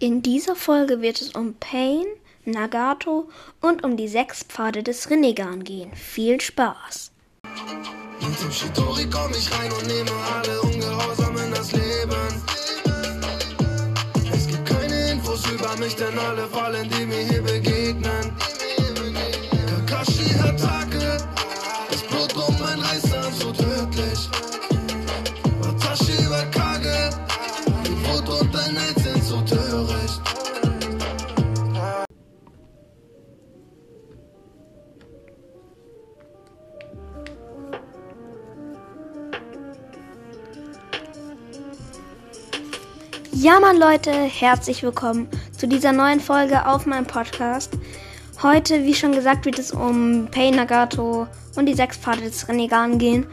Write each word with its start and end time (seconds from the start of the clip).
In 0.00 0.22
dieser 0.22 0.54
Folge 0.54 1.02
wird 1.02 1.20
es 1.20 1.30
um 1.30 1.54
Pain, 1.54 2.06
Nagato 2.44 3.28
und 3.60 3.82
um 3.82 3.96
die 3.96 4.06
sechs 4.06 4.44
Pfade 4.44 4.84
des 4.84 5.10
Rinnegan 5.10 5.64
gehen. 5.64 5.92
Viel 5.94 6.40
Spaß! 6.40 7.10
Denn 15.98 16.18
alle 16.18 16.46
fallen, 16.46 16.88
die 16.90 17.06
mir 17.06 17.24
hier 17.24 17.42
begegnen. 17.42 17.77
Ja, 43.48 43.60
Mann, 43.60 43.78
Leute, 43.78 44.12
herzlich 44.12 44.82
willkommen 44.82 45.26
zu 45.56 45.66
dieser 45.66 45.90
neuen 45.90 46.20
Folge 46.20 46.66
auf 46.66 46.84
meinem 46.84 47.06
Podcast. 47.06 47.72
Heute, 48.42 48.84
wie 48.84 48.92
schon 48.92 49.12
gesagt, 49.12 49.46
wird 49.46 49.58
es 49.58 49.70
um 49.70 50.28
Pain 50.30 50.54
Nagato 50.54 51.26
und 51.56 51.64
die 51.64 51.72
sechs 51.72 51.96
Pfade 51.96 52.20
des 52.20 52.46
Renegan 52.46 52.98
gehen. 52.98 53.26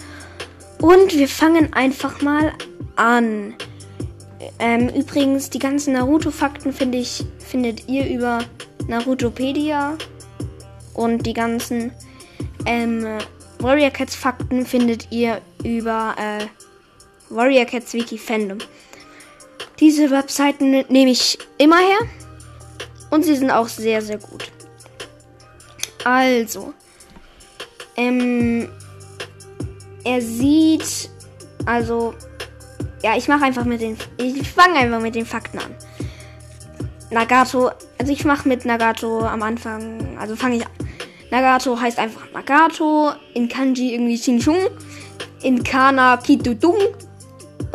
Und 0.79 1.13
wir 1.17 1.27
fangen 1.27 1.73
einfach 1.73 2.21
mal 2.21 2.53
an. 2.95 3.55
Ähm, 4.57 4.87
übrigens, 4.87 5.49
die 5.49 5.59
ganzen 5.59 5.95
Naruto-Fakten 5.95 6.71
finde 6.71 6.99
ich, 6.99 7.25
findet 7.39 7.89
ihr 7.89 8.07
über 8.07 8.39
Narutopedia. 8.87 9.97
Und 10.93 11.25
die 11.25 11.33
ganzen 11.33 11.91
ähm, 12.65 13.05
Warrior 13.59 13.89
Cats 13.91 14.15
Fakten 14.15 14.65
findet 14.65 15.11
ihr 15.11 15.41
über 15.65 16.15
äh, 16.17 16.45
Warrior 17.29 17.65
Cats 17.65 17.93
Wiki 17.93 18.17
Fandom. 18.17 18.59
Diese 19.79 20.09
Webseiten 20.09 20.85
nehme 20.89 21.11
ich 21.11 21.37
immer 21.57 21.77
her. 21.77 22.07
Und 23.09 23.23
sie 23.23 23.35
sind 23.35 23.51
auch 23.51 23.67
sehr, 23.67 24.01
sehr 24.01 24.17
gut. 24.17 24.51
Also. 26.03 26.73
Ähm, 27.97 28.69
er 30.03 30.21
sieht. 30.21 31.09
Also. 31.65 32.13
Ja, 33.03 33.17
ich 33.17 33.27
mache 33.27 33.45
einfach 33.45 33.65
mit 33.65 33.81
den. 33.81 33.97
Ich 34.17 34.49
fange 34.49 34.75
einfach 34.75 35.01
mit 35.01 35.15
den 35.15 35.25
Fakten 35.25 35.59
an. 35.59 35.75
Nagato. 37.11 37.71
Also 37.97 38.11
ich 38.11 38.25
mache 38.25 38.47
mit 38.47 38.65
Nagato 38.65 39.21
am 39.25 39.43
Anfang. 39.43 40.17
Also 40.17 40.35
fange 40.35 40.57
ich 40.57 40.65
an. 40.65 40.71
Nagato 41.31 41.79
heißt 41.79 41.99
einfach 41.99 42.31
Nagato. 42.31 43.11
In 43.33 43.49
Kanji 43.49 43.93
irgendwie 43.93 44.17
Xingshung. 44.17 44.57
In 45.41 45.63
Kana 45.63 46.17
Kitudung. 46.17 46.75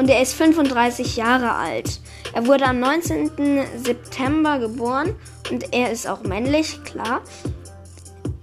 Und 0.00 0.08
er 0.08 0.22
ist 0.22 0.32
35 0.32 1.16
Jahre 1.16 1.52
alt. 1.52 2.00
Er 2.32 2.46
wurde 2.46 2.64
am 2.64 2.80
19. 2.80 3.66
September 3.76 4.58
geboren 4.58 5.14
und 5.50 5.74
er 5.74 5.92
ist 5.92 6.08
auch 6.08 6.22
männlich, 6.22 6.82
klar. 6.84 7.20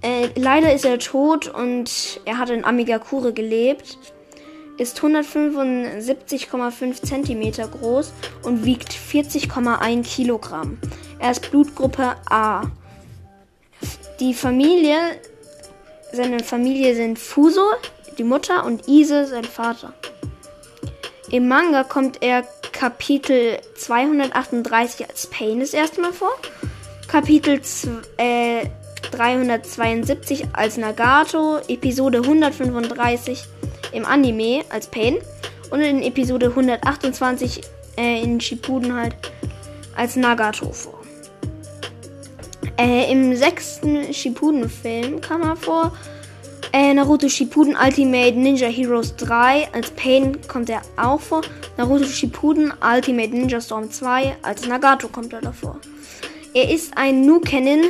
Äh, 0.00 0.28
leider 0.36 0.72
ist 0.72 0.84
er 0.84 1.00
tot 1.00 1.48
und 1.48 2.20
er 2.24 2.38
hat 2.38 2.50
in 2.50 2.64
Amigakure 2.64 3.32
gelebt. 3.32 3.98
Ist 4.76 5.00
175,5 5.00 7.02
Zentimeter 7.02 7.66
groß 7.66 8.12
und 8.44 8.64
wiegt 8.64 8.92
40,1 8.92 10.04
Kilogramm. 10.04 10.78
Er 11.18 11.32
ist 11.32 11.50
Blutgruppe 11.50 12.14
A. 12.30 12.70
Die 14.20 14.32
Familie, 14.32 14.96
seine 16.12 16.44
Familie 16.44 16.94
sind 16.94 17.18
Fuso, 17.18 17.66
die 18.16 18.22
Mutter, 18.22 18.64
und 18.64 18.86
Ise, 18.86 19.26
sein 19.26 19.42
Vater. 19.42 19.92
Im 21.30 21.46
Manga 21.46 21.84
kommt 21.84 22.22
er 22.22 22.44
Kapitel 22.72 23.58
238 23.76 25.08
als 25.08 25.26
Pain 25.26 25.60
das 25.60 25.74
erste 25.74 26.00
Mal 26.00 26.12
vor. 26.12 26.32
Kapitel 27.06 27.60
äh, 28.16 28.66
372 29.10 30.46
als 30.52 30.76
Nagato. 30.78 31.58
Episode 31.68 32.18
135 32.18 33.44
im 33.92 34.04
Anime 34.06 34.64
als 34.70 34.86
Pain. 34.86 35.18
Und 35.70 35.80
in 35.80 36.02
Episode 36.02 36.46
128 36.46 37.60
äh, 37.98 38.22
in 38.22 38.40
Shippuden 38.40 38.94
halt 38.94 39.14
als 39.96 40.16
Nagato 40.16 40.72
vor. 40.72 40.98
Äh, 42.78 43.10
Im 43.10 43.36
sechsten 43.36 44.14
Shippuden-Film 44.14 45.20
kam 45.20 45.42
er 45.42 45.56
vor. 45.56 45.92
Äh, 46.72 46.92
Naruto 46.94 47.28
Shippuden 47.28 47.76
Ultimate 47.82 48.32
Ninja 48.38 48.68
Heroes 48.68 49.16
3 49.16 49.68
als 49.72 49.90
Pain 49.92 50.36
kommt 50.48 50.68
er 50.68 50.82
auch 50.96 51.20
vor. 51.20 51.42
Naruto 51.76 52.04
Shippuden 52.04 52.72
Ultimate 52.82 53.30
Ninja 53.30 53.60
Storm 53.60 53.90
2 53.90 54.36
als 54.42 54.66
Nagato 54.66 55.08
kommt 55.08 55.32
er 55.32 55.40
davor. 55.40 55.78
Er 56.54 56.70
ist 56.70 56.96
ein 56.96 57.24
Nukenin 57.24 57.82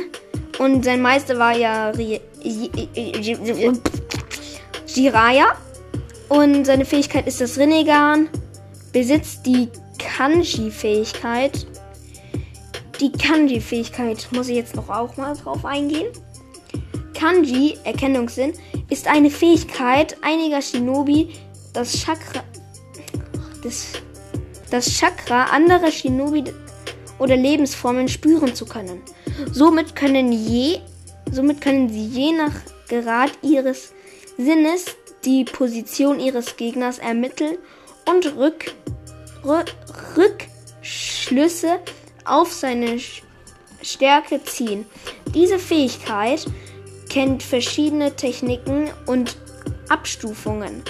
und 0.59 0.85
sein 0.85 1.01
Meister 1.01 1.37
war 1.37 1.55
ja 1.57 1.91
Ri- 1.91 2.21
Jiraiya. 4.87 5.47
Und 6.29 6.65
seine 6.65 6.85
Fähigkeit 6.85 7.27
ist 7.27 7.41
das 7.41 7.57
Rinnegan. 7.57 8.29
Besitzt 8.93 9.45
die 9.45 9.67
Kanji-Fähigkeit. 9.97 11.65
Die 12.99 13.11
Kanji-Fähigkeit 13.11 14.27
muss 14.31 14.47
ich 14.49 14.55
jetzt 14.55 14.75
noch 14.75 14.89
auch 14.89 15.17
mal 15.17 15.35
drauf 15.35 15.65
eingehen. 15.65 16.07
Kanji, 17.19 17.77
Erkennungssinn, 17.83 18.53
ist 18.89 19.07
eine 19.07 19.29
Fähigkeit 19.29 20.15
einiger 20.21 20.61
Shinobi, 20.61 21.29
das 21.73 21.91
Chakra, 21.91 22.43
das, 23.61 23.87
das 24.71 24.89
Chakra 24.89 25.45
anderer 25.45 25.91
Shinobi 25.91 26.45
oder 27.19 27.35
Lebensformen 27.35 28.07
spüren 28.07 28.55
zu 28.55 28.65
können. 28.65 29.01
Somit 29.51 29.95
können, 29.97 30.31
je, 30.31 30.79
somit 31.29 31.59
können 31.59 31.89
sie 31.89 32.07
je 32.07 32.31
nach 32.31 32.53
Grad 32.87 33.31
ihres 33.41 33.91
Sinnes 34.37 34.85
die 35.25 35.43
Position 35.43 36.21
ihres 36.21 36.55
Gegners 36.55 36.99
ermitteln 36.99 37.57
und 38.09 38.37
Rück, 38.37 38.73
Rü- 39.43 39.65
Rückschlüsse 40.15 41.79
auf 42.23 42.53
seine 42.53 42.97
Stärke 43.81 44.41
ziehen. 44.45 44.85
Diese 45.33 45.59
Fähigkeit 45.59 46.45
kennt 47.09 47.43
verschiedene 47.43 48.15
Techniken 48.15 48.89
und 49.05 49.37
Abstufungen. 49.89 50.83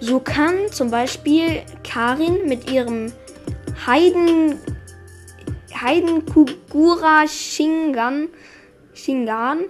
So 0.00 0.20
kann 0.20 0.70
zum 0.72 0.90
Beispiel 0.90 1.62
Karin 1.84 2.48
mit 2.48 2.70
ihrem 2.70 3.12
Heiden 3.86 4.58
Heidenkugura 5.80 7.26
Shingan, 7.26 8.28
Shingan 8.92 9.64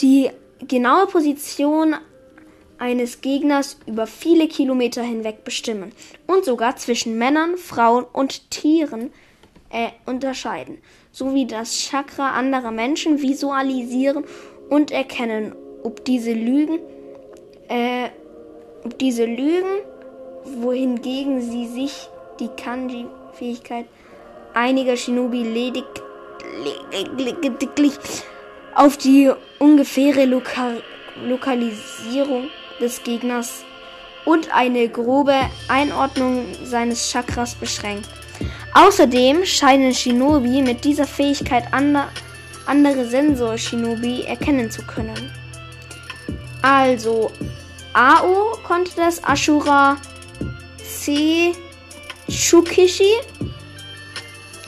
die 0.00 0.30
genaue 0.66 1.06
Position 1.06 1.94
eines 2.78 3.20
Gegners 3.20 3.78
über 3.86 4.06
viele 4.06 4.48
Kilometer 4.48 5.02
hinweg 5.02 5.44
bestimmen 5.44 5.92
und 6.26 6.44
sogar 6.44 6.76
zwischen 6.76 7.16
Männern, 7.18 7.56
Frauen 7.56 8.04
und 8.12 8.50
Tieren 8.50 9.12
äh, 9.70 9.90
unterscheiden, 10.06 10.78
sowie 11.12 11.46
das 11.46 11.78
Chakra 11.78 12.32
anderer 12.32 12.72
Menschen 12.72 13.22
visualisieren 13.22 14.24
und 14.72 14.90
erkennen, 14.90 15.54
ob 15.82 16.02
diese 16.06 16.32
Lügen, 16.32 16.78
äh, 17.68 18.08
ob 18.82 18.98
diese 18.98 19.26
Lügen, 19.26 19.82
wohingegen 20.44 21.42
sie 21.42 21.66
sich 21.66 22.08
die 22.40 22.48
Kanji-Fähigkeit 22.48 23.84
einiger 24.54 24.96
Shinobi 24.96 25.42
ledig, 25.42 25.84
lediglich 27.18 27.98
auf 28.74 28.96
die 28.96 29.30
ungefähre 29.58 30.24
Loka 30.24 30.70
Lokalisierung 31.22 32.48
des 32.80 33.02
Gegners 33.02 33.64
und 34.24 34.56
eine 34.56 34.88
grobe 34.88 35.34
Einordnung 35.68 36.46
seines 36.64 37.10
Chakras 37.10 37.54
beschränkt. 37.56 38.08
Außerdem 38.72 39.44
scheinen 39.44 39.92
Shinobi 39.92 40.62
mit 40.62 40.82
dieser 40.82 41.06
Fähigkeit 41.06 41.64
ander 41.72 42.08
andere 42.66 43.04
Sensor-Shinobi 43.04 44.22
erkennen 44.22 44.70
zu 44.70 44.82
können. 44.82 45.30
Also, 46.62 47.30
Ao 47.94 48.56
konnte 48.66 48.92
das 48.96 49.22
Ashura 49.22 49.98
C. 50.82 51.52
Shukishi, 52.28 53.12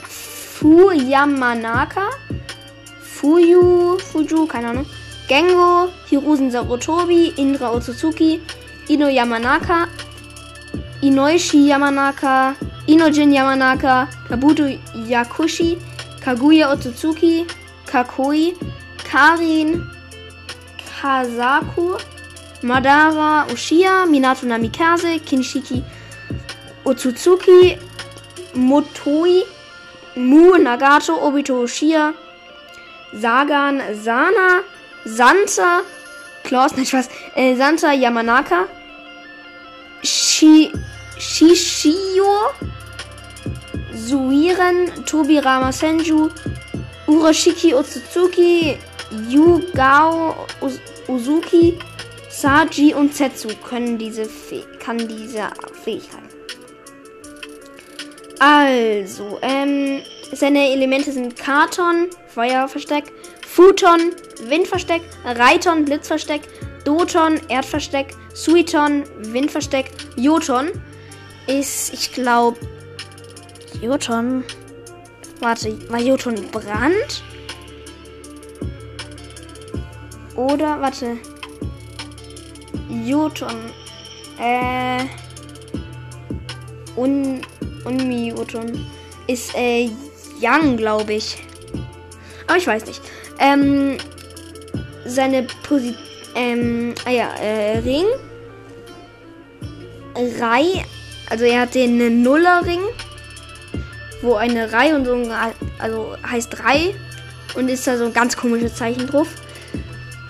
Fu 0.03 0.91
Yamanaka, 0.91 2.09
Fuyu, 3.01 3.97
Fuju, 3.97 4.45
keine 4.45 4.67
Ahnung, 4.69 4.85
Gengo, 5.27 5.89
Hiruzen 6.09 6.51
Sarutobi, 6.51 7.33
Indra 7.37 7.71
Otsutsuki, 7.71 8.41
Ino 8.87 9.07
Yamanaka, 9.07 9.87
Inoishi 11.01 11.67
Yamanaka, 11.67 12.55
Inojin 12.87 13.33
Yamanaka, 13.33 14.07
Kabuto 14.29 14.67
Yakushi, 15.07 15.79
Kaguya 16.23 16.69
Otsutsuki, 16.71 17.47
Kakoi, 17.95 18.57
Karin, 18.97 19.89
Kazaku, 20.99 21.97
Madara 22.61 23.47
Ushia, 23.47 24.05
Minato 24.05 24.43
Namikaze, 24.45 25.17
Kinshiki 25.21 25.81
Otsutsuki, 26.83 27.79
Motoi, 28.53 29.43
Mu 30.17 30.57
Nagato, 30.57 31.17
Obito 31.21 31.63
Ushia, 31.63 32.13
Sagan 33.17 33.95
Sana, 33.95 34.61
Santa, 35.05 35.81
Klaus, 36.43 36.75
nicht 36.75 36.91
was, 36.91 37.07
äh, 37.33 37.55
Santa 37.55 37.93
Yamanaka, 37.93 38.67
Shi, 40.03 40.69
Shishio, 41.17 42.49
Suiren, 43.93 45.05
Tobirama 45.05 45.71
Senju, 45.71 46.29
Urashiki 47.07 47.73
Otsutsuki, 47.73 48.77
Yugao 49.29 50.35
Uz- 50.61 50.79
Uzuki, 51.07 51.77
Saji 52.29 52.93
und 52.93 53.13
Setsu 53.15 53.49
können 53.67 53.97
diese 53.97 54.25
Fäh 54.25 54.63
kann 54.79 54.97
diese 54.97 55.49
Fähigkeit. 55.83 56.21
Also, 58.39 59.39
ähm, 59.41 60.01
seine 60.33 60.71
Elemente 60.71 61.11
sind 61.11 61.35
Karton, 61.37 62.07
Feuerversteck, 62.27 63.05
Futon, 63.47 64.11
Windversteck, 64.49 65.01
Reiton, 65.23 65.85
Blitzversteck, 65.85 66.41
Doton, 66.83 67.39
Erdversteck, 67.47 68.13
Suiton, 68.33 69.03
Windversteck, 69.31 69.91
Joton 70.17 70.71
ist, 71.47 71.93
ich 71.93 72.11
glaube, 72.11 72.57
Joton. 73.81 74.43
Warte, 75.39 75.77
war 75.89 75.99
Joton 75.99 76.35
Brand? 76.51 77.23
Oder, 80.35 80.79
warte. 80.81 81.17
Joton. 83.05 83.55
Äh. 84.39 85.05
Un. 86.95 87.41
Unmi 87.85 88.29
Joton. 88.29 88.85
Ist, 89.27 89.55
äh, 89.55 89.89
Yang, 90.39 90.77
glaube 90.77 91.13
ich. 91.13 91.37
Aber 92.47 92.57
ich 92.57 92.67
weiß 92.67 92.85
nicht. 92.85 93.01
Ähm. 93.39 93.97
Seine 95.05 95.43
Position. 95.63 96.03
Ähm. 96.35 96.95
Ah 97.05 97.11
ja, 97.11 97.29
äh, 97.35 97.77
Ring. 97.79 98.05
Rei. 100.39 100.83
Also 101.29 101.45
er 101.45 101.61
hat 101.61 101.75
den 101.75 102.21
Nullerring. 102.23 102.81
Wo 104.25 104.33
eine 104.33 104.73
Reihe 104.73 104.95
und 104.95 105.05
so 105.05 105.13
ein, 105.13 105.31
also 105.77 106.15
heißt 106.27 106.63
Rei. 106.63 106.95
Und 107.55 107.69
ist 107.69 107.85
da 107.85 107.95
so 107.95 108.05
ein 108.05 108.13
ganz 108.13 108.35
komisches 108.35 108.75
Zeichen 108.75 109.05
drauf. 109.07 109.27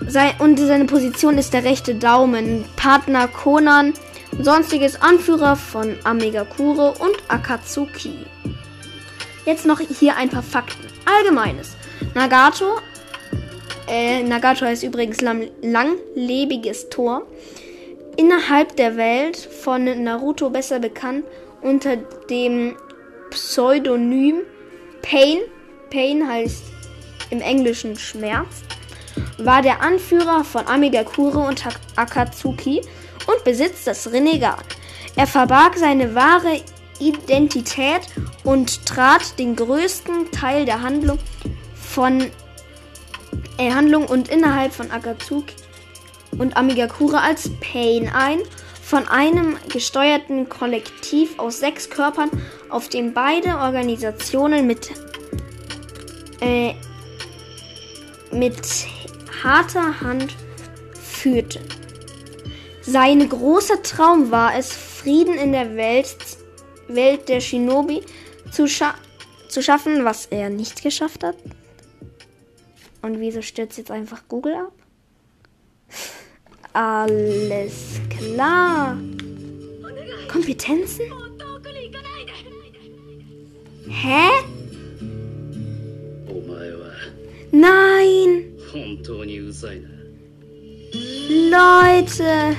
Sei, 0.06 0.34
und 0.38 0.58
seine 0.58 0.84
Position 0.84 1.38
ist 1.38 1.54
der 1.54 1.64
rechte 1.64 1.94
Daumen. 1.94 2.66
Partner 2.76 3.26
Conan. 3.26 3.94
Sonstiges 4.38 5.00
Anführer 5.00 5.56
von 5.56 5.96
Amegakure 6.04 6.92
und 6.98 7.16
Akatsuki. 7.28 8.26
Jetzt 9.46 9.64
noch 9.64 9.80
hier 9.80 10.16
ein 10.16 10.28
paar 10.28 10.42
Fakten. 10.42 10.86
Allgemeines. 11.06 11.76
Nagato. 12.14 12.78
Äh, 13.88 14.22
Nagato 14.22 14.66
heißt 14.66 14.82
übrigens 14.82 15.22
lang, 15.22 15.48
langlebiges 15.62 16.90
Tor. 16.90 17.22
Innerhalb 18.16 18.76
der 18.76 18.96
Welt 18.96 19.36
von 19.36 20.02
Naruto 20.02 20.50
besser 20.50 20.80
bekannt 20.80 21.24
unter 21.62 21.96
dem 22.28 22.76
Pseudonym 23.30 24.42
Pain. 25.02 25.38
Pain 25.90 26.26
heißt 26.28 26.64
im 27.30 27.40
Englischen 27.40 27.96
Schmerz 27.96 28.62
war 29.38 29.62
der 29.62 29.80
Anführer 29.80 30.44
von 30.44 30.66
Amigakure 30.66 31.38
und 31.38 31.64
Akatsuki 31.96 32.82
und 33.26 33.44
besitzt 33.44 33.86
das 33.86 34.12
Renegat. 34.12 34.64
Er 35.16 35.26
verbarg 35.26 35.76
seine 35.76 36.14
wahre 36.14 36.60
Identität 36.98 38.02
und 38.44 38.86
trat 38.86 39.38
den 39.38 39.56
größten 39.56 40.30
Teil 40.30 40.64
der 40.64 40.82
Handlung 40.82 41.18
von 41.74 42.30
äh, 43.58 43.70
Handlung 43.70 44.06
und 44.06 44.28
innerhalb 44.28 44.72
von 44.72 44.90
Akatsuki 44.90 45.54
und 46.38 46.56
Amigakure 46.56 47.20
als 47.20 47.50
Pain 47.60 48.10
ein, 48.12 48.40
von 48.82 49.08
einem 49.08 49.56
gesteuerten 49.68 50.48
Kollektiv 50.48 51.38
aus 51.38 51.58
sechs 51.58 51.90
Körpern, 51.90 52.30
auf 52.68 52.88
dem 52.88 53.12
beide 53.12 53.58
Organisationen 53.58 54.66
mit 54.66 54.90
äh, 56.40 56.74
mit 58.32 58.86
harter 59.42 60.00
Hand 60.00 60.34
führte. 61.00 61.60
Sein 62.82 63.28
großer 63.28 63.82
Traum 63.82 64.30
war 64.30 64.54
es, 64.56 64.72
Frieden 64.72 65.34
in 65.34 65.52
der 65.52 65.76
Welt, 65.76 66.16
Welt 66.88 67.28
der 67.28 67.40
Shinobi 67.40 68.02
zu, 68.50 68.68
scha 68.68 68.94
zu 69.48 69.62
schaffen, 69.62 70.04
was 70.04 70.26
er 70.26 70.50
nicht 70.50 70.82
geschafft 70.82 71.24
hat. 71.24 71.36
Und 73.02 73.20
wieso 73.20 73.42
stürzt 73.42 73.78
jetzt 73.78 73.90
einfach 73.90 74.22
Google 74.28 74.54
ab? 74.54 74.72
Alles 76.72 78.00
klar. 78.10 78.98
Kompetenzen? 80.30 81.25
Hä? 83.88 84.28
Nein! 87.52 88.44
Leute! 91.50 92.56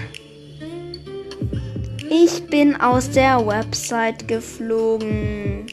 Ich 2.10 2.44
bin 2.48 2.76
aus 2.76 3.10
der 3.12 3.46
Website 3.46 4.28
geflogen. 4.28 5.68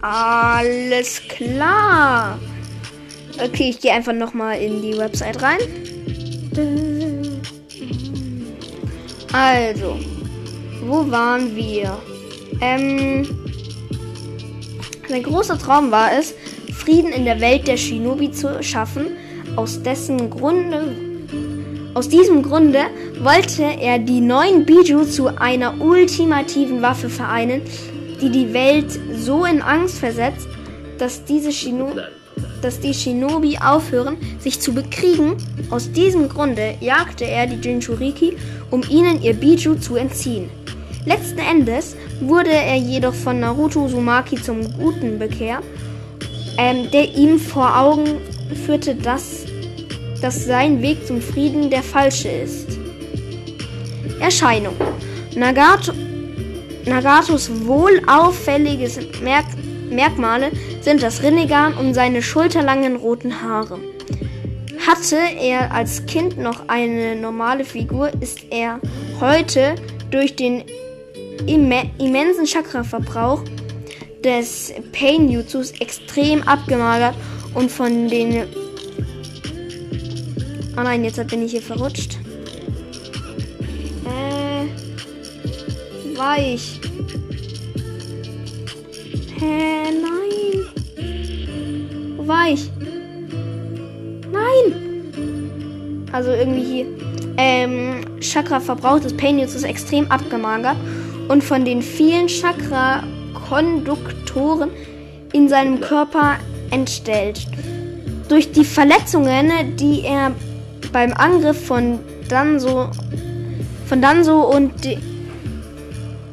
Alles 0.00 1.20
klar. 1.28 2.38
Okay, 3.42 3.70
ich 3.70 3.80
gehe 3.80 3.92
einfach 3.92 4.14
nochmal 4.14 4.60
in 4.60 4.80
die 4.80 4.96
Website 4.96 5.42
rein. 5.42 5.58
Also, 9.32 9.96
wo 10.84 11.08
waren 11.10 11.54
wir? 11.54 11.96
Ähm, 12.60 13.28
sein 15.08 15.22
großer 15.22 15.56
Traum 15.56 15.90
war 15.90 16.10
es, 16.12 16.34
Frieden 16.72 17.12
in 17.12 17.24
der 17.24 17.40
Welt 17.40 17.68
der 17.68 17.76
Shinobi 17.76 18.32
zu 18.32 18.62
schaffen. 18.62 19.06
Aus 19.54 19.82
dessen 19.82 20.30
Grunde, 20.30 20.96
aus 21.94 22.08
diesem 22.08 22.42
Grunde 22.42 22.80
wollte 23.20 23.62
er 23.62 23.98
die 23.98 24.20
neuen 24.20 24.66
Biju 24.66 25.04
zu 25.04 25.28
einer 25.28 25.80
ultimativen 25.80 26.82
Waffe 26.82 27.08
vereinen, 27.08 27.62
die 28.20 28.30
die 28.30 28.52
Welt 28.52 28.98
so 29.16 29.44
in 29.44 29.62
Angst 29.62 29.98
versetzt, 29.98 30.48
dass 30.98 31.24
diese 31.24 31.52
Shino 31.52 31.92
dass 32.62 32.80
die 32.80 32.94
Shinobi 32.94 33.58
aufhören, 33.58 34.16
sich 34.38 34.60
zu 34.60 34.72
bekriegen. 34.72 35.36
Aus 35.70 35.92
diesem 35.92 36.28
Grunde 36.28 36.74
jagte 36.80 37.24
er 37.24 37.46
die 37.46 37.56
Jinchuriki, 37.56 38.36
um 38.70 38.82
ihnen 38.88 39.22
ihr 39.22 39.34
Biju 39.34 39.74
zu 39.74 39.96
entziehen. 39.96 40.50
Letzten 41.06 41.38
Endes 41.38 41.96
wurde 42.20 42.50
er 42.50 42.76
jedoch 42.76 43.14
von 43.14 43.40
Naruto 43.40 43.84
Uzumaki 43.84 44.40
zum 44.40 44.60
Guten 44.74 45.18
bekehrt, 45.18 45.64
ähm, 46.58 46.90
der 46.90 47.14
ihm 47.14 47.38
vor 47.38 47.78
Augen 47.78 48.18
führte, 48.66 48.94
dass, 48.94 49.46
dass 50.20 50.44
sein 50.44 50.82
Weg 50.82 51.06
zum 51.06 51.22
Frieden 51.22 51.70
der 51.70 51.82
falsche 51.82 52.28
ist. 52.28 52.78
Erscheinung. 54.20 54.74
Nagato, 55.34 55.92
Nagatos 56.84 57.50
wohlauffälliges 57.64 58.98
Merk 59.22 59.46
Merkmale 59.90 60.52
sind 60.82 61.02
das 61.02 61.22
Rinnegan 61.22 61.74
und 61.74 61.94
seine 61.94 62.22
schulterlangen 62.22 62.96
roten 62.96 63.42
Haare. 63.42 63.78
Hatte 64.86 65.16
er 65.16 65.72
als 65.72 66.06
Kind 66.06 66.38
noch 66.38 66.68
eine 66.68 67.14
normale 67.16 67.64
Figur, 67.64 68.10
ist 68.20 68.40
er 68.50 68.80
heute 69.20 69.74
durch 70.10 70.36
den 70.36 70.64
imme 71.46 71.90
immensen 71.98 72.46
Chakra-Verbrauch 72.46 73.44
des 74.24 74.72
Pain 74.92 75.28
Jutsus 75.30 75.72
extrem 75.80 76.42
abgemagert 76.42 77.14
und 77.54 77.70
von 77.70 78.08
den. 78.08 78.46
Oh 80.76 80.82
nein, 80.82 81.04
jetzt 81.04 81.24
bin 81.28 81.44
ich 81.44 81.52
hier 81.52 81.62
verrutscht. 81.62 82.18
Äh. 84.06 84.66
Weich. 86.16 86.80
Hä, 89.38 89.90
nein. 90.02 90.66
Wo 92.16 92.28
Also 96.12 96.30
irgendwie 96.30 96.62
hier. 96.62 96.86
ähm, 97.36 98.04
Chakra-Verbrauch 98.20 99.00
des 99.00 99.16
Pain 99.16 99.38
Jutsus 99.38 99.62
extrem 99.62 100.10
abgemagert 100.10 100.76
und 101.28 101.42
von 101.42 101.64
den 101.64 101.80
vielen 101.82 102.26
Chakra-Konduktoren 102.26 104.68
in 105.32 105.48
seinem 105.48 105.80
Körper 105.80 106.36
entstellt. 106.70 107.46
Durch 108.28 108.52
die 108.52 108.64
Verletzungen, 108.64 109.76
die 109.76 110.02
er 110.02 110.32
beim 110.92 111.14
Angriff 111.14 111.66
von 111.66 112.00
Danzo, 112.28 112.90
von 113.86 114.02
Danzo 114.02 114.42
und, 114.42 114.72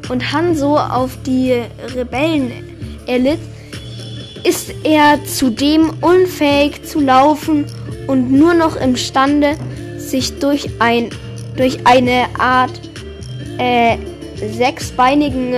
und 0.09 0.31
Hanzo 0.31 0.77
auf 0.77 1.17
die 1.25 1.63
Rebellen 1.95 2.51
erlitt, 3.05 3.39
ist 4.43 4.73
er 4.83 5.23
zudem 5.25 5.91
unfähig 6.01 6.83
zu 6.83 6.99
laufen 6.99 7.65
und 8.07 8.31
nur 8.31 8.53
noch 8.53 8.75
imstande, 8.75 9.55
sich 9.97 10.39
durch, 10.39 10.69
ein, 10.79 11.09
durch 11.55 11.85
eine 11.85 12.25
Art 12.39 12.79
äh, 13.57 13.97
sechsbeinigen 14.35 15.53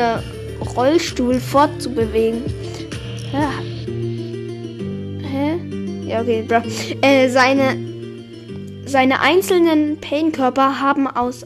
Rollstuhl 0.76 1.40
fortzubewegen. 1.40 2.44
Hä? 3.32 3.70
Ja, 6.10 6.22
okay, 6.22 6.42
bro. 6.42 6.62
Äh, 7.02 7.30
seine, 7.30 7.78
seine 8.86 9.22
einzelnen 9.22 10.02
Pain-Körper 10.02 10.80
haben 10.80 11.06
aus 11.06 11.46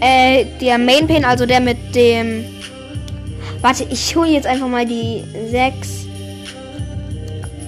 Äh, 0.00 0.46
der 0.60 0.78
Main 0.78 1.06
Pain, 1.06 1.24
also 1.24 1.46
der 1.46 1.60
mit 1.60 1.94
dem. 1.94 2.44
Warte, 3.60 3.86
ich 3.90 4.14
hole 4.16 4.30
jetzt 4.30 4.46
einfach 4.46 4.68
mal 4.68 4.84
die 4.84 5.22
sechs 5.50 6.06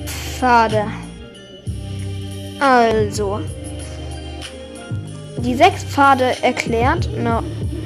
Pfade. 0.06 0.84
Also. 2.58 3.40
Die 5.38 5.54
sechs 5.54 5.84
Pfade 5.84 6.42
erklärt. 6.42 7.08
Na, 7.16 7.42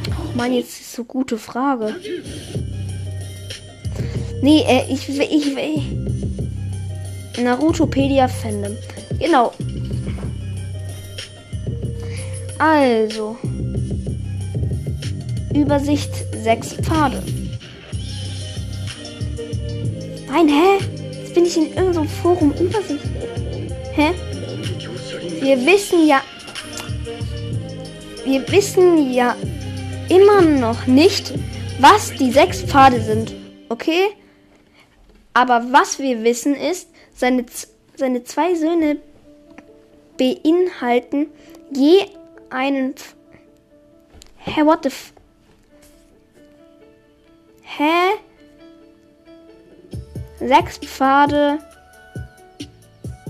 oh 0.08 0.36
Mann, 0.36 0.54
jetzt 0.54 0.80
ist 0.80 0.94
so 0.94 1.04
gute 1.04 1.36
Frage. 1.36 1.94
Nee, 4.42 4.64
äh, 4.66 4.84
ich 4.90 5.06
will, 5.08 5.28
ich 5.30 5.54
will. 5.54 7.44
Narutopedia 7.44 8.28
Fandom. 8.28 8.76
Genau. 9.18 9.52
Also. 12.60 13.38
Übersicht 15.54 16.10
sechs 16.42 16.74
Pfade. 16.74 17.22
Nein, 20.28 20.46
hä? 20.46 20.84
Jetzt 21.22 21.34
bin 21.34 21.46
ich 21.46 21.56
in 21.56 21.72
irgendeinem 21.72 22.06
Forum 22.06 22.52
Übersicht. 22.52 23.02
Hä? 23.94 24.10
Wir 25.40 25.64
wissen 25.64 26.06
ja. 26.06 26.20
Wir 28.26 28.46
wissen 28.52 29.10
ja 29.10 29.34
immer 30.10 30.42
noch 30.42 30.86
nicht, 30.86 31.32
was 31.78 32.12
die 32.12 32.30
sechs 32.30 32.60
Pfade 32.60 33.00
sind. 33.00 33.34
Okay? 33.70 34.08
Aber 35.32 35.64
was 35.70 35.98
wir 35.98 36.22
wissen 36.24 36.54
ist, 36.54 36.90
seine, 37.14 37.46
seine 37.96 38.22
zwei 38.24 38.54
Söhne 38.54 38.98
beinhalten 40.18 41.28
je 41.74 42.19
einen. 42.50 42.94
Hä, 44.36 44.64
what 44.64 44.82
the 44.82 44.88
f. 44.88 45.12
Hä? 47.62 48.18
Sechs 50.38 50.78
Pfade 50.78 51.58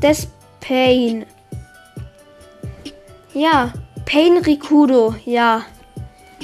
des 0.02 0.28
Pain. 0.60 1.26
Ja, 3.34 3.72
Pain 4.04 4.38
Rikudo, 4.38 5.14
ja. 5.24 5.62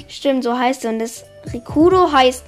Stimmt, 0.09 0.45
so 0.45 0.57
heißt 0.57 0.85
er. 0.85 0.91
Und 0.91 0.99
das 0.99 1.25
Rikudo 1.53 2.11
heißt 2.13 2.45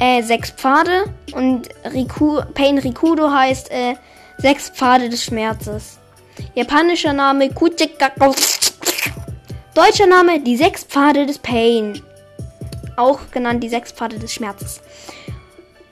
äh, 0.00 0.22
sechs 0.22 0.50
Pfade 0.50 1.04
und 1.34 1.68
Riku, 1.92 2.40
Pain 2.54 2.78
Rikudo 2.78 3.30
heißt 3.30 3.70
äh, 3.70 3.94
sechs 4.38 4.68
Pfade 4.70 5.08
des 5.08 5.24
Schmerzes. 5.24 5.98
Japanischer 6.54 7.12
Name 7.12 7.50
Kuchikako. 7.50 8.34
Deutscher 9.76 10.06
Name 10.06 10.40
die 10.40 10.56
sechs 10.56 10.84
Pfade 10.84 11.26
des 11.26 11.38
Pain. 11.38 12.00
Auch 12.96 13.30
genannt 13.30 13.62
die 13.62 13.68
sechs 13.68 13.92
Pfade 13.92 14.18
des 14.18 14.32
Schmerzes. 14.32 14.80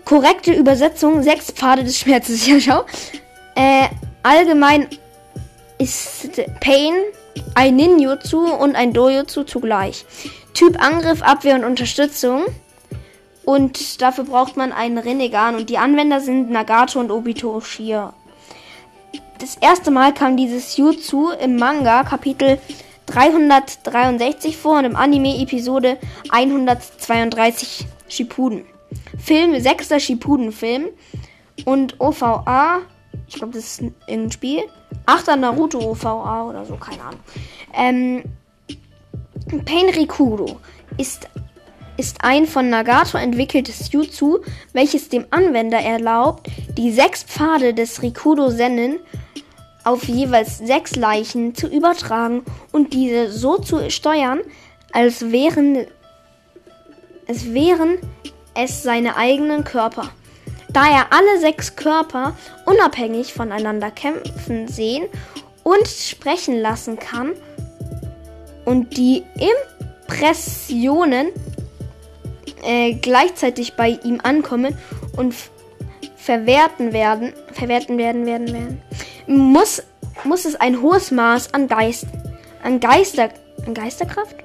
Korrekte 0.07 0.55
Übersetzung 0.55 1.23
sechs 1.23 1.51
Pfade 1.51 1.85
des 1.85 1.99
Schmerzes. 1.99 2.47
Ja, 2.47 2.59
schau. 2.59 2.85
Äh, 3.55 3.89
allgemein 4.23 4.89
ist 5.77 6.31
Pain 6.61 6.95
ein 7.55 7.77
Ninjutsu 7.77 8.55
und 8.55 8.75
ein 8.75 8.95
Dojutsu 8.95 9.43
zugleich. 9.43 10.07
Typ 10.55 10.83
Angriff, 10.83 11.21
Abwehr 11.21 11.57
und 11.57 11.65
Unterstützung. 11.65 12.45
Und 13.45 14.01
dafür 14.01 14.25
braucht 14.25 14.57
man 14.57 14.73
einen 14.73 14.97
Renegan. 14.97 15.57
Und 15.57 15.69
die 15.69 15.77
Anwender 15.77 16.21
sind 16.21 16.51
Nagato 16.51 17.01
und 17.01 17.11
Obito 17.11 17.61
Shia. 17.61 18.15
Das 19.41 19.57
erste 19.57 19.91
Mal 19.91 20.15
kam 20.15 20.39
dieses 20.39 20.79
Jutsu 20.79 21.33
im 21.33 21.57
Manga 21.57 22.03
Kapitel 22.05 22.59
363 23.07 24.57
vor 24.57 24.79
und 24.79 24.85
im 24.85 24.97
Anime 24.97 25.41
Episode 25.41 25.99
132 26.31 27.87
Shippuden. 28.09 28.65
Film, 29.19 29.59
sechster 29.61 30.01
Shippuden-Film. 30.01 30.89
Und 31.65 32.01
OVA, 32.01 32.83
ich 33.29 33.35
glaube, 33.35 33.55
das 33.55 33.81
ist 33.81 33.83
ein 34.09 34.31
Spiel. 34.31 34.63
Achter 35.07 35.37
Naruto 35.37 35.79
OVA 35.79 36.45
oder 36.49 36.65
so, 36.65 36.77
keine 36.77 37.03
Ahnung. 37.03 37.21
Ähm, 37.75 38.25
Pain 39.65 39.89
Rikudo 39.95 40.59
ist, 40.97 41.29
ist 41.97 42.19
ein 42.23 42.47
von 42.47 42.71
Nagato 42.71 43.19
entwickeltes 43.19 43.93
Jutsu, 43.93 44.39
welches 44.73 45.09
dem 45.09 45.27
Anwender 45.31 45.79
erlaubt, 45.79 46.49
die 46.77 46.91
sechs 46.91 47.23
Pfade 47.23 47.75
des 47.75 48.03
Rikudo 48.03 48.51
Sennen 48.51 48.99
auf 49.85 50.05
jeweils 50.05 50.59
sechs 50.59 50.97
Leichen 50.97 51.55
zu 51.55 51.69
übertragen 51.69 52.43
und 52.73 52.93
diese 52.93 53.31
so 53.31 53.59
zu 53.59 53.91
steuern, 53.91 54.41
als 54.93 55.31
wären 55.31 55.87
es 57.27 57.53
wären 57.53 57.99
es 58.55 58.83
seine 58.83 59.17
eigenen 59.17 59.65
Körper. 59.65 60.11
Da 60.73 60.87
er 60.87 61.13
alle 61.13 61.41
sechs 61.41 61.77
Körper 61.77 62.37
unabhängig 62.67 63.33
voneinander 63.33 63.91
kämpfen 63.91 64.69
sehen 64.69 65.07
und 65.63 65.87
sprechen 65.87 66.61
lassen 66.61 66.99
kann 66.99 67.33
und 68.65 68.97
die 68.97 69.23
Impressionen 70.09 71.29
äh, 72.65 72.95
gleichzeitig 72.95 73.75
bei 73.75 73.99
ihm 74.03 74.21
ankommen 74.23 74.77
und 75.17 75.35
verwerten 76.17 76.93
werden, 76.93 77.33
verwerten 77.53 77.99
werden, 77.99 78.27
werden, 78.27 78.53
werden, 78.53 78.83
muss, 79.27 79.83
muss 80.25 80.45
es 80.45 80.57
ein 80.57 80.81
hohes 80.81 81.11
Maß 81.11 81.55
an 81.55 81.69
Geist, 81.69 82.07
an 82.63 82.81
Geister, 82.81 83.31
an 83.67 83.75
Geisterkraft? 83.75 84.37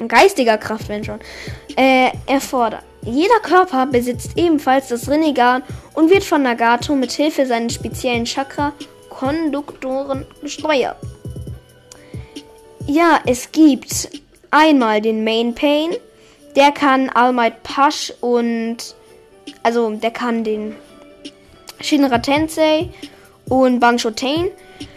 An 0.00 0.08
geistiger 0.08 0.58
Kraft, 0.58 0.88
wenn 0.88 1.04
schon, 1.04 1.20
äh, 1.76 2.10
erfordert. 2.26 2.82
Jeder 3.02 3.38
Körper 3.42 3.86
besitzt 3.86 4.36
ebenfalls 4.36 4.88
das 4.88 5.08
Rinnegan 5.08 5.62
und 5.92 6.10
wird 6.10 6.24
von 6.24 6.42
Nagato 6.42 6.96
mit 6.96 7.12
Hilfe 7.12 7.46
seines 7.46 7.74
speziellen 7.74 8.24
Chakra-Konduktoren 8.24 10.26
gesteuert. 10.40 10.96
Ja, 12.86 13.20
es 13.26 13.52
gibt 13.52 14.10
einmal 14.50 15.00
den 15.00 15.22
Main 15.22 15.54
Pain, 15.54 15.90
der 16.56 16.72
kann 16.72 17.10
All 17.10 17.32
Might 17.32 17.62
Push 17.62 18.12
und 18.20 18.78
also 19.62 19.90
der 19.90 20.10
kann 20.10 20.44
den 20.44 20.74
Shinra 21.80 22.18
Tensei 22.18 22.90
und 23.48 23.80
Bancho 23.80 24.10
Tain. 24.10 24.50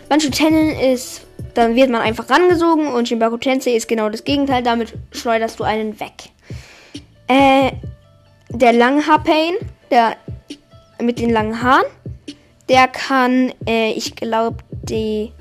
Bancho 0.10 0.30
Tennen 0.30 0.72
ist, 0.72 1.27
dann 1.54 1.75
wird 1.75 1.89
man 1.89 2.01
einfach 2.01 2.30
rangesogen 2.30 2.88
und 2.88 3.08
Shinbaku 3.08 3.38
Tensei 3.38 3.72
ist 3.72 3.88
genau 3.88 4.10
das 4.10 4.24
Gegenteil, 4.24 4.63
damit 4.63 4.94
schleuderst 5.12 5.60
du 5.60 5.63
einen 5.63 6.00
weg. 6.00 6.30
Äh, 7.27 7.72
der 8.50 8.74
Langhaar-Pain, 8.74 9.56
der 9.92 10.16
mit 11.01 11.20
den 11.20 11.30
langen 11.30 11.62
Haaren, 11.62 11.86
der 12.70 12.88
kann, 12.88 13.54
äh, 13.66 13.92
ich 13.92 14.16
glaube, 14.16 14.58
die, 14.84 15.32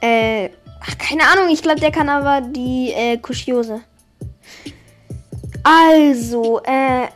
äh, 0.00 0.50
ach, 0.80 0.98
keine 0.98 1.22
Ahnung, 1.24 1.48
ich 1.50 1.62
glaube, 1.62 1.80
der 1.80 1.92
kann 1.92 2.08
aber 2.08 2.46
die, 2.46 2.92
äh, 2.92 3.16
Kushiose. 3.18 3.82
Also, 5.62 6.60
äh, 6.64 7.06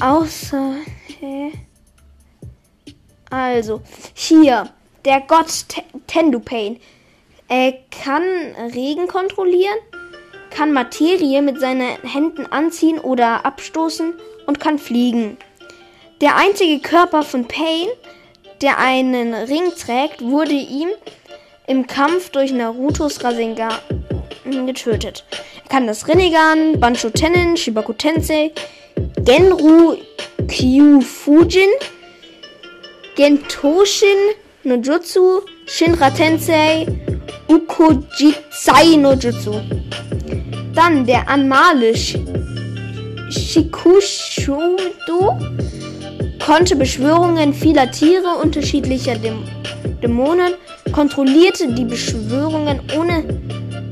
außer, 0.00 0.74
hä? 1.20 1.52
Also, 3.30 3.82
hier, 4.14 4.70
der 5.04 5.20
Gott 5.20 5.64
Tendu-Pain. 6.06 6.80
Er 7.48 7.74
kann 7.90 8.22
Regen 8.74 9.06
kontrollieren, 9.06 9.78
kann 10.50 10.72
Materie 10.72 11.42
mit 11.42 11.60
seinen 11.60 12.00
Händen 12.02 12.46
anziehen 12.46 12.98
oder 12.98 13.44
abstoßen 13.46 14.14
und 14.46 14.60
kann 14.60 14.78
fliegen. 14.78 15.36
Der 16.20 16.36
einzige 16.36 16.80
Körper 16.80 17.22
von 17.22 17.46
Pain, 17.46 17.88
der 18.62 18.78
einen 18.78 19.34
Ring 19.34 19.70
trägt, 19.78 20.22
wurde 20.22 20.52
ihm 20.52 20.88
im 21.66 21.86
Kampf 21.86 22.30
durch 22.30 22.52
Narutos 22.52 23.22
Rasengan 23.22 23.78
getötet. 24.66 25.24
Er 25.64 25.68
kann 25.68 25.86
das 25.86 26.08
Rinnegan, 26.08 26.80
Bancho 26.80 27.10
Tennen, 27.10 27.56
Shibaku 27.56 27.92
Tensei, 27.92 28.52
Genru 29.24 29.96
Kyufujin, 30.48 31.68
Gentoshin 33.16 34.34
no 34.64 34.76
Jutsu, 34.76 35.40
Shinra 35.66 36.10
Tensei, 36.10 36.86
Ukojitsai 37.48 38.98
no 38.98 39.14
Jutsu. 39.14 39.54
Dann 40.74 41.06
der 41.06 41.26
Anmalisch 41.26 42.18
Shikushudo 43.30 44.68
konnte 46.44 46.76
Beschwörungen 46.76 47.54
vieler 47.54 47.90
Tiere 47.90 48.36
unterschiedlicher 48.42 49.14
Däm 49.14 49.44
Dämonen, 50.02 50.52
kontrollierte 50.92 51.72
die 51.72 51.86
Beschwörungen 51.86 52.80
ohne, 52.98 53.24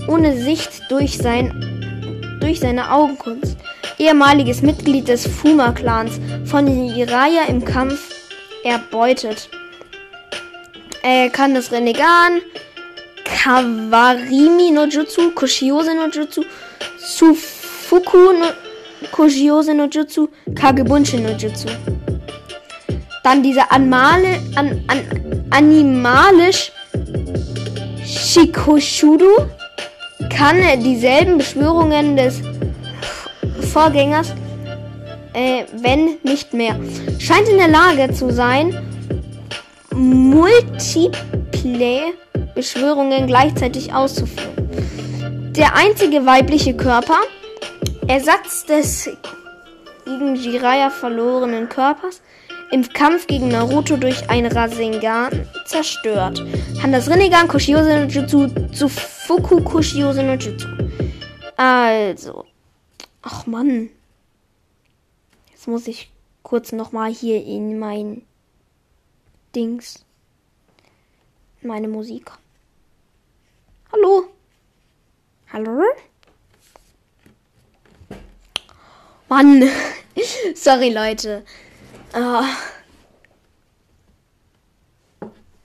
ohne 0.06 0.36
Sicht 0.36 0.82
durch, 0.90 1.16
sein, 1.16 2.38
durch 2.42 2.60
seine 2.60 2.92
Augenkunst. 2.92 3.56
Ehemaliges 3.98 4.60
Mitglied 4.60 5.08
des 5.08 5.26
Fuma-Clans 5.26 6.20
von 6.44 6.66
Jiraiya 6.66 7.44
im 7.48 7.64
Kampf 7.64 8.23
erbeutet. 8.64 9.48
Er 11.02 11.28
kann 11.30 11.54
das 11.54 11.70
Renegan, 11.70 12.40
Kawarimi 13.24 14.70
no 14.70 14.86
Jutsu, 14.86 15.32
Koshiose 15.32 15.94
no 15.94 16.08
Jutsu, 16.08 16.44
Sufuku 16.98 18.32
no 18.32 18.46
Koshiose 19.12 19.74
no 19.74 19.84
Jutsu, 19.84 20.28
Kagebunshin 20.54 21.22
no 21.22 21.30
Jutsu. 21.30 21.68
Dann 23.22 23.42
dieser 23.42 23.70
Anmale, 23.72 24.40
an, 24.54 24.84
an, 24.88 25.46
animalisch 25.50 26.72
Shikoshudu 28.04 29.30
kann 30.28 30.56
dieselben 30.82 31.38
Beschwörungen 31.38 32.16
des 32.16 32.40
Vorgängers, 33.72 34.34
äh, 35.34 35.64
wenn 35.72 36.16
nicht 36.22 36.54
mehr. 36.54 36.78
Scheint 37.18 37.48
in 37.48 37.58
der 37.58 37.68
Lage 37.68 38.12
zu 38.14 38.32
sein, 38.32 38.74
multiple 39.92 41.12
Beschwörungen 42.54 43.26
gleichzeitig 43.26 43.92
auszuführen. 43.92 45.52
Der 45.56 45.76
einzige 45.76 46.24
weibliche 46.26 46.74
Körper, 46.74 47.18
Ersatz 48.06 48.64
des 48.66 49.10
gegen 50.04 50.34
Jiraiya 50.34 50.90
verlorenen 50.90 51.68
Körpers, 51.68 52.22
im 52.70 52.88
Kampf 52.92 53.26
gegen 53.26 53.48
Naruto 53.48 53.96
durch 53.96 54.28
ein 54.28 54.46
Rasengan 54.46 55.46
zerstört. 55.66 56.42
Kann 56.80 56.92
das 56.92 57.08
Rinnegan 57.08 57.46
Kushiose 57.46 58.00
no 58.00 58.06
Jutsu 58.06 58.48
zu 58.72 58.88
Fuku 58.88 59.60
Kushiose 59.62 60.22
no 60.22 60.34
Jutsu. 60.34 60.66
Also. 61.56 62.44
Ach 63.22 63.46
Mann. 63.46 63.90
Jetzt 65.64 65.70
muss 65.70 65.88
ich 65.88 66.12
kurz 66.42 66.72
nochmal 66.72 67.10
hier 67.10 67.42
in 67.42 67.78
mein 67.78 68.20
Dings. 69.56 70.04
Meine 71.62 71.88
Musik. 71.88 72.30
Hallo? 73.90 74.24
Hallo? 75.50 75.82
Mann. 79.30 79.66
Sorry, 80.54 80.90
Leute. 80.92 81.46
Ah. 82.12 82.44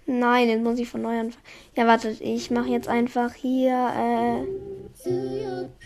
Nein, 0.06 0.48
jetzt 0.48 0.64
muss 0.64 0.80
ich 0.80 0.88
von 0.88 1.02
neu 1.02 1.20
anfangen. 1.20 1.44
Ja, 1.76 1.88
wartet, 1.88 2.22
ich 2.22 2.50
mache 2.52 2.70
jetzt 2.70 2.88
einfach 2.88 3.34
hier, 3.34 3.92
äh. 3.98 4.46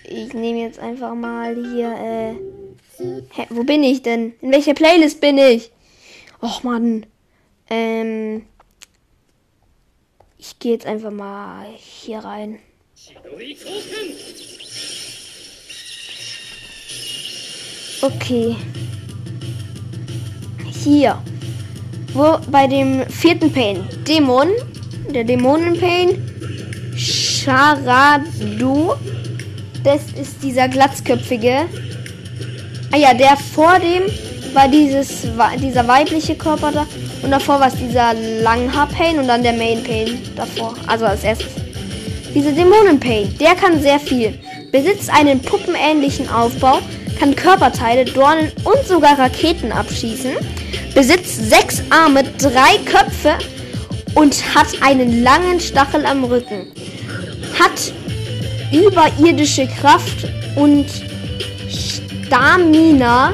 Ich 0.07 0.35
nehme 0.35 0.59
jetzt 0.59 0.77
einfach 0.77 1.15
mal 1.15 1.55
hier, 1.55 1.95
äh. 1.95 2.62
Hä, 3.31 3.47
wo 3.49 3.63
bin 3.63 3.83
ich 3.83 4.01
denn? 4.01 4.33
In 4.41 4.51
welcher 4.51 4.73
Playlist 4.73 5.19
bin 5.19 5.37
ich? 5.37 5.71
Och, 6.41 6.63
Mann. 6.63 7.05
Ähm. 7.69 8.45
Ich 10.37 10.59
gehe 10.59 10.73
jetzt 10.73 10.85
einfach 10.85 11.11
mal 11.11 11.65
hier 11.77 12.19
rein. 12.19 12.59
Okay. 18.01 18.55
Hier. 20.83 21.21
Wo 22.13 22.37
bei 22.51 22.67
dem 22.67 23.05
vierten 23.09 23.51
Pain. 23.51 23.87
Dämon. 24.07 24.49
Der 25.13 25.23
Dämonen-Pain. 25.23 26.21
Charadu. 26.95 28.93
Das 29.83 30.11
ist 30.13 30.43
dieser 30.43 30.67
glatzköpfige. 30.67 31.67
Ah 32.93 32.97
ja, 32.97 33.11
der 33.11 33.35
vor 33.37 33.79
dem 33.79 34.03
war 34.53 34.67
dieses 34.67 35.23
dieser 35.57 35.87
weibliche 35.87 36.35
Körper 36.35 36.71
da. 36.71 36.85
Und 37.23 37.31
davor 37.31 37.59
war 37.59 37.67
es 37.69 37.75
dieser 37.75 38.13
Langhaar-Pain 38.13 39.17
und 39.17 39.27
dann 39.27 39.41
der 39.41 39.53
Main-Pain 39.53 40.19
davor. 40.35 40.75
Also 40.85 41.05
als 41.05 41.23
erstes. 41.23 41.47
Dieser 42.35 42.51
Dämonen-Pain, 42.51 43.35
der 43.39 43.55
kann 43.55 43.81
sehr 43.81 43.99
viel. 43.99 44.37
Besitzt 44.71 45.09
einen 45.09 45.39
puppenähnlichen 45.41 46.29
Aufbau, 46.29 46.81
kann 47.19 47.35
Körperteile, 47.35 48.05
Dornen 48.05 48.51
und 48.63 48.87
sogar 48.87 49.17
Raketen 49.17 49.71
abschießen. 49.71 50.33
Besitzt 50.93 51.49
sechs 51.49 51.81
Arme, 51.89 52.23
drei 52.37 52.77
Köpfe 52.85 53.39
und 54.13 54.35
hat 54.53 54.67
einen 54.81 55.23
langen 55.23 55.59
Stachel 55.59 56.05
am 56.05 56.25
Rücken. 56.25 56.71
Hat 57.59 57.91
überirdische 58.71 59.67
Kraft 59.81 60.27
und 60.55 60.85
Stamina 62.33 63.33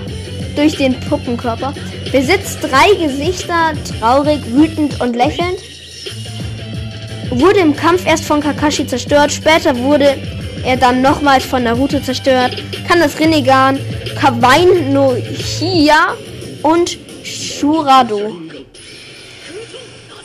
durch 0.58 0.76
den 0.76 1.00
Puppenkörper. 1.00 1.74
Besitzt 2.12 2.58
drei 2.62 2.94
Gesichter, 3.02 3.72
traurig, 3.98 4.42
wütend 4.48 5.00
und 5.00 5.16
lächelnd. 5.16 5.58
Wurde 7.30 7.60
im 7.60 7.76
Kampf 7.76 8.06
erst 8.06 8.26
von 8.26 8.42
Kakashi 8.42 8.86
zerstört, 8.86 9.32
später 9.32 9.78
wurde 9.78 10.18
er 10.66 10.76
dann 10.76 11.02
nochmals 11.02 11.46
von 11.46 11.64
Naruto 11.64 12.02
zerstört, 12.02 12.62
kann 12.88 13.00
das 13.00 13.18
Rinnegan, 13.18 13.80
Kawain 14.20 14.92
no 14.92 15.16
Hiya 15.16 16.16
und 16.64 16.98
Shurado. 17.24 18.36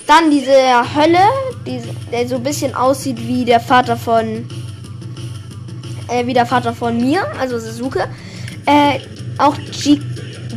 Dann 0.06 0.30
diese 0.32 0.52
Hölle, 0.96 1.22
diese, 1.64 1.88
der 2.10 2.26
so 2.26 2.36
ein 2.36 2.42
bisschen 2.42 2.74
aussieht 2.74 3.18
wie 3.28 3.44
der 3.44 3.60
Vater 3.60 3.96
von 3.96 4.48
äh, 6.08 6.26
wie 6.26 6.34
der 6.34 6.46
Vater 6.46 6.74
von 6.74 6.96
mir, 6.96 7.24
also 7.38 7.58
Sasuke. 7.58 8.08
Äh, 8.66 9.00
auch 9.38 9.56
Ji 9.72 10.00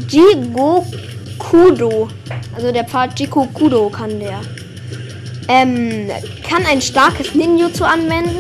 Jigokudo, 0.10 0.88
also 2.56 2.72
der 2.72 2.86
Pfad 2.86 3.20
Jikokudo 3.20 3.90
kann 3.90 4.20
der. 4.20 4.40
Ähm, 5.50 6.10
kann 6.48 6.66
ein 6.66 6.82
starkes 6.82 7.36
Ninjutsu 7.36 7.84
anwenden, 7.84 8.38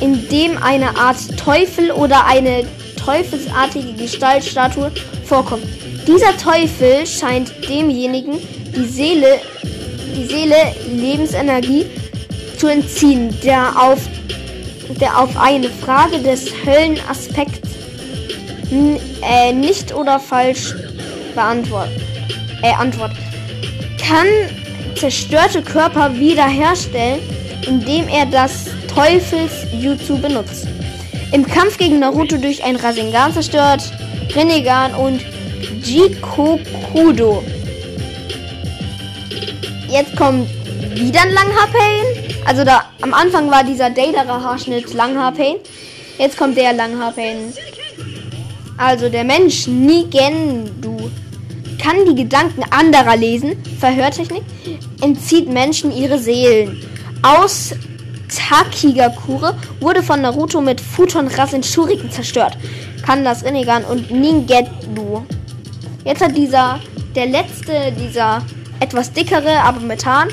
in 0.00 0.28
dem 0.28 0.62
eine 0.62 0.96
Art 0.96 1.18
Teufel 1.36 1.90
oder 1.90 2.26
eine 2.26 2.64
teufelsartige 2.96 3.92
Gestaltstatue 3.94 4.90
vorkommt. 5.24 5.64
Dieser 6.06 6.36
Teufel 6.36 7.06
scheint 7.06 7.52
demjenigen 7.68 8.38
die 8.76 8.84
Seele, 8.84 9.40
die 10.16 10.24
Seele 10.26 10.56
Lebensenergie 10.92 11.86
zu 12.58 12.66
entziehen, 12.68 13.34
der 13.42 13.80
auf, 13.80 14.00
der 15.00 15.18
auf 15.18 15.36
eine 15.36 15.68
Frage 15.68 16.18
des 16.18 16.52
Höllenaspekts 16.64 17.71
äh, 18.72 19.52
nicht 19.52 19.94
oder 19.94 20.18
falsch 20.18 20.74
beantwortet. 21.34 22.00
Äh, 22.62 22.72
Antwort. 22.72 23.12
Kann 24.00 24.26
zerstörte 24.96 25.62
Körper 25.62 26.14
wiederherstellen, 26.14 27.20
indem 27.66 28.08
er 28.08 28.26
das 28.26 28.66
Teufels-Jutsu 28.94 30.18
benutzt. 30.18 30.66
Im 31.32 31.46
Kampf 31.46 31.78
gegen 31.78 32.00
Naruto 32.00 32.36
durch 32.36 32.62
ein 32.62 32.76
Rasengan 32.76 33.32
zerstört, 33.32 33.82
Rinnegan 34.34 34.94
und 34.94 35.20
Jikokudo. 35.82 37.42
Jetzt 39.88 40.16
kommt 40.16 40.48
wieder 40.94 41.22
ein 41.22 41.32
Langhaar-Pain. 41.32 42.34
Also 42.46 42.64
da 42.64 42.84
am 43.00 43.14
Anfang 43.14 43.50
war 43.50 43.64
dieser 43.64 43.90
Daedara-Haarschnitt 43.90 44.92
Langhaar-Pain. 44.94 45.56
Jetzt 46.18 46.36
kommt 46.36 46.56
der 46.56 46.72
Langhaar-Pain. 46.72 47.52
Also 48.76 49.08
der 49.08 49.24
Mensch 49.24 49.66
Nigendu 49.66 51.10
kann 51.80 52.04
die 52.06 52.14
Gedanken 52.14 52.62
anderer 52.70 53.16
lesen. 53.16 53.56
Verhörtechnik 53.78 54.42
entzieht 55.00 55.48
Menschen 55.48 55.92
ihre 55.92 56.18
Seelen. 56.18 56.80
Aus 57.22 57.74
Takigakure 58.28 59.56
wurde 59.80 60.02
von 60.02 60.22
Naruto 60.22 60.60
mit 60.60 60.80
Futon 60.80 61.28
Rasen 61.28 61.62
Shuriken 61.62 62.10
zerstört. 62.10 62.56
Kann 63.04 63.24
das 63.24 63.44
Rinnegan 63.44 63.84
und 63.84 64.10
Ningetsu. 64.10 65.22
Jetzt 66.04 66.22
hat 66.22 66.36
dieser, 66.36 66.80
der 67.14 67.26
letzte, 67.26 67.92
dieser 67.92 68.42
etwas 68.80 69.12
dickere, 69.12 69.58
aber 69.62 69.80
Methan, 69.80 70.28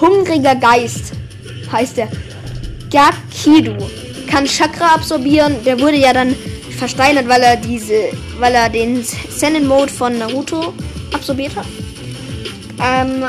hungriger 0.00 0.54
Geist, 0.56 1.12
heißt 1.70 1.98
der. 1.98 2.08
Gakidu. 2.90 3.76
Kann 4.28 4.46
Chakra 4.46 4.94
absorbieren. 4.94 5.56
Der 5.64 5.80
wurde 5.80 5.96
ja 5.96 6.12
dann 6.12 6.34
versteinert, 6.74 7.28
weil 7.28 7.42
er 7.42 7.56
diese, 7.56 8.10
weil 8.38 8.54
er 8.54 8.68
den 8.68 9.02
Sennen 9.02 9.66
Mode 9.66 9.92
von 9.92 10.18
Naruto 10.18 10.74
absorbiert 11.12 11.56
hat. 11.56 11.66
Ähm, 12.82 13.24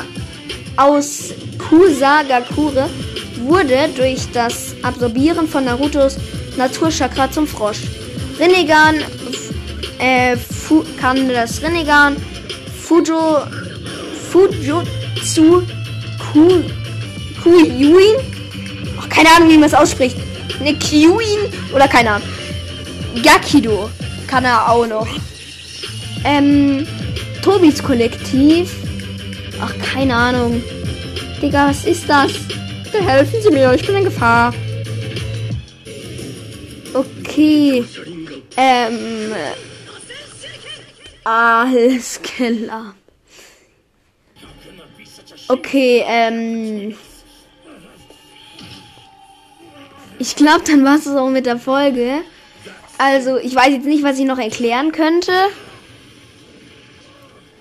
aus 0.78 1.34
Kusagakure 1.58 2.90
wurde 3.38 3.90
durch 3.96 4.30
das 4.34 4.76
Absorbieren 4.82 5.48
von 5.48 5.66
Narutos 5.66 6.18
Naturchakra 6.58 7.32
zum 7.32 7.48
Frosch. 7.48 7.82
Rinnegan 8.40 8.96
äh, 10.00 10.36
kann 11.00 11.30
das 11.30 11.62
Rinnegan 11.62 12.18
Fujo 12.84 13.42
Fujutsu 14.32 15.64
Ku 16.20 16.64
Kuyuin 17.42 18.16
oh, 18.98 19.08
keine 19.10 19.30
Ahnung 19.36 19.50
wie 19.50 19.58
man 19.58 19.68
es 19.68 19.74
ausspricht. 19.74 20.18
Ne 20.62 20.78
Kyuin 20.78 21.52
oder 21.74 21.88
keine 21.88 22.12
Ahnung. 22.12 22.28
Gakido 23.24 23.90
kann 24.28 24.46
er 24.46 24.70
auch 24.70 24.88
noch. 24.88 25.08
Ähm, 26.24 26.88
Tobis 27.42 27.84
Kollektiv. 27.84 28.72
Ach, 29.62 29.74
keine 29.80 30.16
Ahnung. 30.16 30.64
Digga, 31.42 31.70
was 31.70 31.86
ist 31.86 32.10
das? 32.10 32.32
Bitte 32.84 33.06
helfen 33.06 33.42
Sie 33.42 33.52
mir, 33.52 33.74
ich 33.74 33.86
bin 33.86 33.96
in 33.96 34.04
Gefahr. 34.06 34.54
Okay. 36.94 37.84
Ähm. 38.58 39.34
Alles 41.24 42.22
klar. 42.22 42.96
Okay, 45.48 46.04
ähm. 46.08 46.96
Ich 50.18 50.36
glaube, 50.36 50.64
dann 50.66 50.86
war 50.86 50.96
es 50.96 51.08
auch 51.08 51.30
mit 51.30 51.46
der 51.46 51.58
Folge. 51.58 52.22
Also, 52.98 53.38
ich 53.38 53.54
weiß 53.54 53.70
jetzt 53.70 53.86
nicht, 53.86 54.04
was 54.04 54.18
ich 54.18 54.26
noch 54.26 54.40
erklären 54.40 54.92
könnte. 54.92 55.32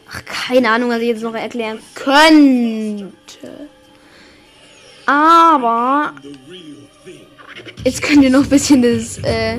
Ach, 0.09 0.23
keine 0.25 0.71
Ahnung, 0.71 0.91
was 0.91 1.01
ich 1.01 1.09
jetzt 1.09 1.23
noch 1.23 1.35
erklären 1.35 1.79
könnte. 1.95 3.69
Aber 5.07 6.15
jetzt 7.85 8.03
könnt 8.03 8.23
ihr 8.23 8.31
noch 8.31 8.45
ein 8.45 8.49
bisschen 8.49 8.83
das 8.83 9.19
äh, 9.19 9.59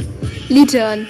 Lied 0.49 0.73
hören. 0.73 1.07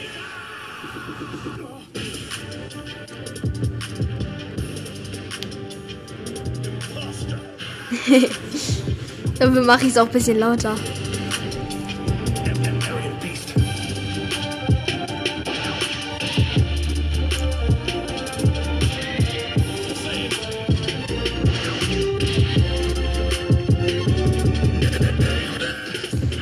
Dafür 9.39 9.63
mache 9.63 9.85
ich 9.85 9.91
es 9.91 9.97
auch 9.97 10.05
ein 10.05 10.11
bisschen 10.11 10.39
lauter. 10.39 10.75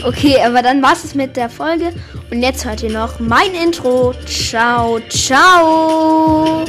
Okay, 0.04 0.38
aber 0.46 0.62
dann 0.62 0.82
war 0.82 0.94
es 0.94 1.16
mit 1.16 1.38
der 1.38 1.50
Folge. 1.50 1.94
Und 2.30 2.42
jetzt 2.42 2.66
hört 2.66 2.84
ihr 2.84 2.92
noch 2.92 3.20
mein 3.20 3.54
Intro. 3.54 4.14
Ciao, 4.26 5.00
ciao. 5.10 6.66